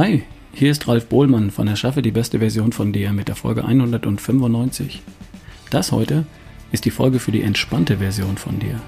[0.00, 0.22] Hi,
[0.54, 5.02] hier ist Ralf Bohlmann von Erschaffe die beste Version von dir mit der Folge 195.
[5.68, 6.24] Das heute
[6.72, 8.80] ist die Folge für die entspannte Version von dir.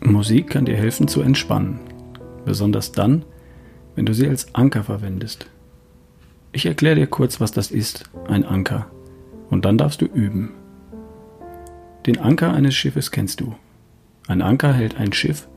[0.00, 1.78] Musik kann dir helfen zu entspannen,
[2.46, 3.26] besonders dann,
[3.94, 5.46] wenn du sie als Anker verwendest.
[6.52, 8.86] Ich erkläre dir kurz, was das ist, ein Anker,
[9.50, 10.52] und dann darfst du üben.
[12.06, 13.54] Den Anker eines Schiffes kennst du.
[14.26, 15.48] Ein Anker hält ein Schiff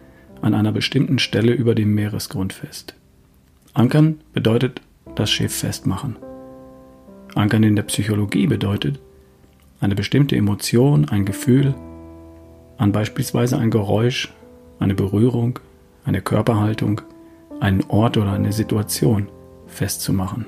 [0.42, 2.96] an einer bestimmten Stelle über dem Meeresgrund fest.
[3.74, 4.82] Ankern bedeutet
[5.16, 6.18] das Schiff festmachen.
[7.36, 9.00] Ankern in der Psychologie bedeutet,
[9.82, 11.76] eine bestimmte Emotion, ein Gefühl,
[12.78, 14.34] an beispielsweise ein Geräusch,
[14.80, 15.60] eine Berührung,
[16.06, 17.02] eine Körperhaltung,
[17.60, 19.30] einen Ort oder eine Situation
[19.68, 20.46] festzumachen.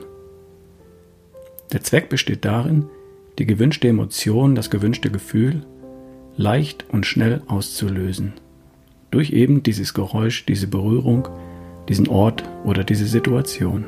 [1.71, 2.85] Der Zweck besteht darin,
[3.39, 5.65] die gewünschte Emotion, das gewünschte Gefühl
[6.37, 8.33] leicht und schnell auszulösen.
[9.11, 11.27] Durch eben dieses Geräusch, diese Berührung,
[11.89, 13.85] diesen Ort oder diese Situation.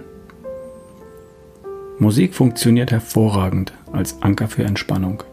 [2.00, 5.24] Musik funktioniert hervorragend als Anker für Entspannung.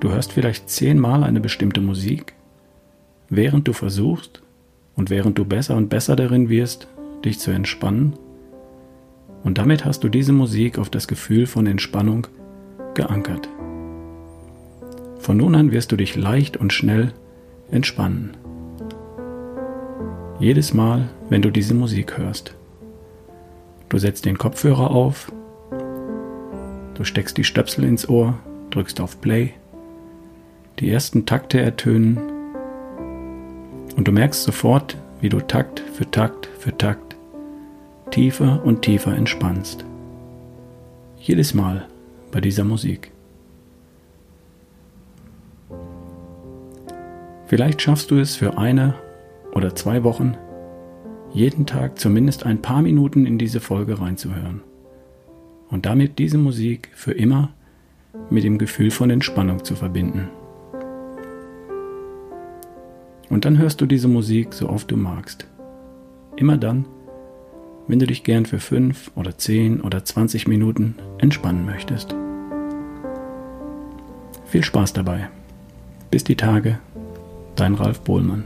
[0.00, 2.34] Du hörst vielleicht zehnmal eine bestimmte Musik,
[3.28, 4.42] während du versuchst,
[5.00, 6.86] und während du besser und besser darin wirst,
[7.24, 8.18] dich zu entspannen,
[9.42, 12.26] und damit hast du diese Musik auf das Gefühl von Entspannung
[12.92, 13.48] geankert.
[15.18, 17.14] Von nun an wirst du dich leicht und schnell
[17.70, 18.36] entspannen.
[20.38, 22.54] Jedes Mal, wenn du diese Musik hörst.
[23.88, 25.32] Du setzt den Kopfhörer auf,
[26.92, 29.54] du steckst die Stöpsel ins Ohr, drückst auf Play,
[30.78, 32.18] die ersten Takte ertönen
[34.00, 37.16] und du merkst sofort, wie du Takt für Takt für Takt
[38.10, 39.84] tiefer und tiefer entspannst.
[41.18, 41.86] Jedes Mal
[42.32, 43.12] bei dieser Musik.
[47.44, 48.94] Vielleicht schaffst du es für eine
[49.52, 50.34] oder zwei Wochen,
[51.34, 54.62] jeden Tag zumindest ein paar Minuten in diese Folge reinzuhören
[55.68, 57.50] und damit diese Musik für immer
[58.30, 60.30] mit dem Gefühl von Entspannung zu verbinden.
[63.30, 65.46] Und dann hörst du diese Musik so oft du magst.
[66.36, 66.84] Immer dann,
[67.86, 72.14] wenn du dich gern für 5 oder 10 oder 20 Minuten entspannen möchtest.
[74.46, 75.28] Viel Spaß dabei.
[76.10, 76.78] Bis die Tage,
[77.54, 78.44] dein Ralf Bohlmann.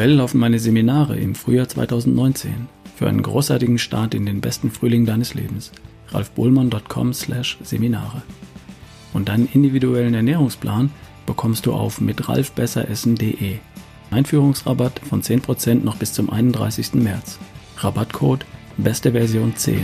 [0.00, 5.04] Aktuell laufen meine Seminare im Frühjahr 2019 für einen großartigen Start in den besten Frühling
[5.04, 5.72] deines Lebens.
[6.08, 8.22] ralfbohlmann.com/seminare.
[9.12, 10.88] Und deinen individuellen Ernährungsplan
[11.26, 13.58] bekommst du auf mitralfbesseressen.de.
[14.10, 16.94] Einführungsrabatt von 10% noch bis zum 31.
[16.94, 17.38] März.
[17.76, 18.46] Rabattcode
[18.78, 19.82] beste Version 10.